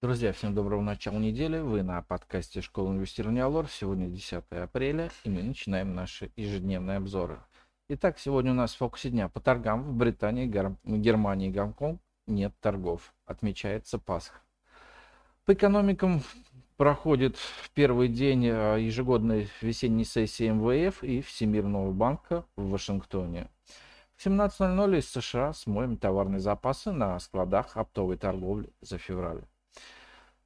[0.00, 1.58] Друзья, всем доброго начала недели.
[1.58, 3.66] Вы на подкасте Школа инвестирования Алор.
[3.68, 7.40] Сегодня 10 апреля, и мы начинаем наши ежедневные обзоры.
[7.88, 10.76] Итак, сегодня у нас в фокусе дня по торгам в Британии, Гер...
[10.84, 13.12] Германии и Гонконг нет торгов.
[13.26, 14.38] Отмечается Пасха.
[15.44, 16.22] По экономикам
[16.76, 23.48] проходит в первый день а, ежегодной весенней сессии МВФ и Всемирного банка в Вашингтоне.
[24.14, 29.42] В 17.00 из США смоем товарные запасы на складах оптовой торговли за февраль.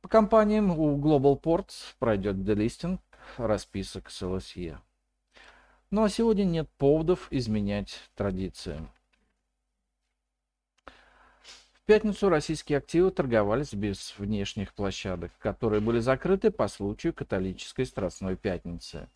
[0.00, 3.00] По компаниям у Global Ports пройдет делистинг
[3.36, 4.78] расписок с LSE.
[5.90, 8.78] Ну а сегодня нет поводов изменять традиции.
[10.84, 18.36] В пятницу российские активы торговались без внешних площадок, которые были закрыты по случаю католической Страстной
[18.36, 19.08] Пятницы.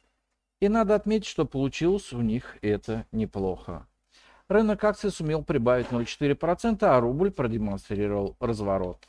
[0.61, 3.87] И надо отметить, что получилось у них это неплохо.
[4.49, 9.07] Рынок акций сумел прибавить 0,4%, а рубль продемонстрировал разворот.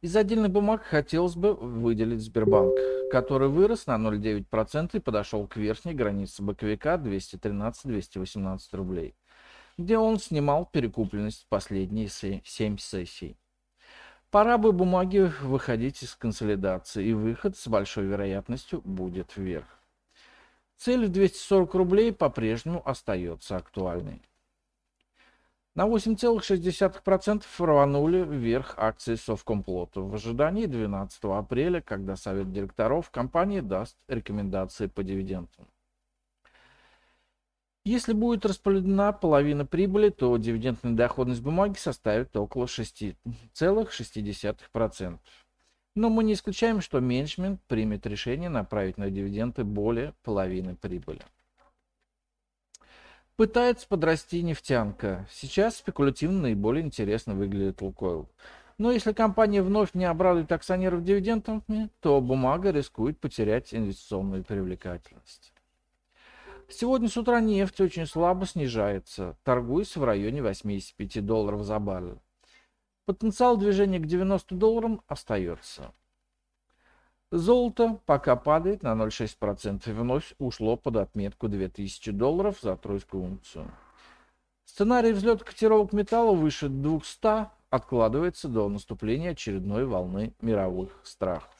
[0.00, 2.72] Из отдельных бумаг хотелось бы выделить Сбербанк,
[3.10, 9.16] который вырос на 0,9% и подошел к верхней границе боковика 213-218 рублей,
[9.76, 13.36] где он снимал перекупленность последние 7 сессий.
[14.30, 19.66] Пора бы бумаге выходить из консолидации, и выход с большой вероятностью будет вверх.
[20.76, 24.22] Цель в 240 рублей по-прежнему остается актуальной.
[25.78, 33.96] На 8,6% рванули вверх акции Совкомплота в ожидании 12 апреля, когда Совет директоров компании даст
[34.08, 35.68] рекомендации по дивидендам.
[37.84, 45.18] Если будет распределена половина прибыли, то дивидендная доходность бумаги составит около 6,6%.
[45.94, 51.22] Но мы не исключаем, что менеджмент примет решение направить на дивиденды более половины прибыли.
[53.38, 55.28] Пытается подрасти нефтянка.
[55.30, 58.28] Сейчас спекулятивно наиболее интересно выглядит Лукойл.
[58.78, 65.52] Но если компания вновь не обрадует акционеров дивидендами, то бумага рискует потерять инвестиционную привлекательность.
[66.68, 72.18] Сегодня с утра нефть очень слабо снижается, торгуясь в районе 85 долларов за баррель.
[73.04, 75.92] Потенциал движения к 90 долларам остается.
[77.30, 83.70] Золото пока падает на 0,6% и вновь ушло под отметку 2000 долларов за тройскую унцию.
[84.64, 91.54] Сценарий взлета котировок металла выше 200 откладывается до наступления очередной волны мировых страхов.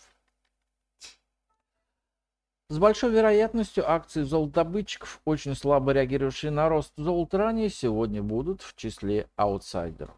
[2.71, 8.75] С большой вероятностью акции золотодобытчиков, очень слабо реагировавшие на рост золота ранее, сегодня будут в
[8.77, 10.17] числе аутсайдеров.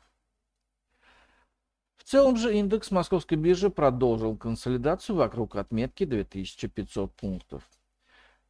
[2.11, 7.63] Целом же индекс московской биржи продолжил консолидацию вокруг отметки 2500 пунктов.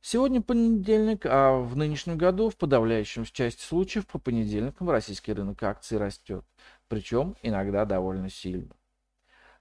[0.00, 5.98] Сегодня понедельник, а в нынешнем году в подавляющем части случаев по понедельникам российский рынок акций
[5.98, 6.42] растет,
[6.88, 8.74] причем иногда довольно сильно.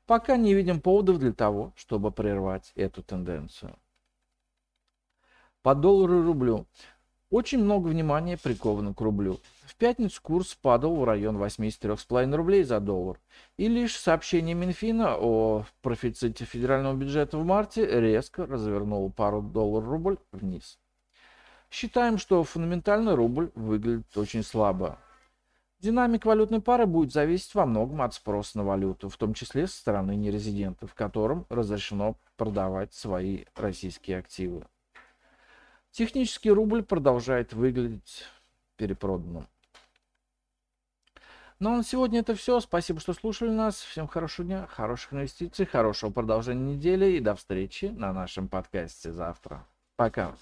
[0.06, 3.78] Пока не видим поводов для того, чтобы прервать эту тенденцию.
[5.62, 6.68] По доллару и рублю.
[7.30, 9.40] Очень много внимания приковано к рублю.
[9.66, 13.20] В пятницу курс падал в район 83,5 рублей за доллар.
[13.56, 20.80] И лишь сообщение Минфина о профиците федерального бюджета в марте резко развернуло пару доллар-рубль вниз.
[21.70, 24.98] Считаем, что фундаментально рубль выглядит очень слабо.
[25.80, 29.78] Динамика валютной пары будет зависеть во многом от спроса на валюту, в том числе со
[29.78, 34.66] стороны нерезидентов, которым разрешено продавать свои российские активы.
[35.92, 38.26] Технический рубль продолжает выглядеть
[38.78, 39.48] перепроданным.
[41.60, 42.62] Ну а на сегодня это все.
[42.62, 43.82] Спасибо, что слушали нас.
[43.82, 49.66] Всем хорошего дня, хороших инвестиций, хорошего продолжения недели и до встречи на нашем подкасте завтра.
[49.98, 50.34] Пока.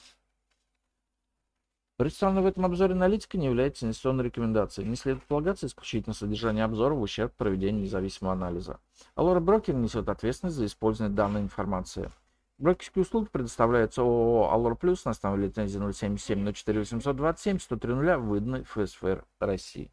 [1.97, 4.87] Представленная в этом обзоре аналитика не является инвестиционной рекомендацией.
[4.87, 8.79] Не следует полагаться исключительно содержание обзора в ущерб проведению независимого анализа.
[9.15, 12.11] Алора Брокер несет ответственность за использование данной информации.
[12.59, 19.25] Брокерские услуги предоставляются ООО «Аллор Плюс» на основе лицензии 077 04 827 103 выданной ФСФР
[19.39, 19.91] России.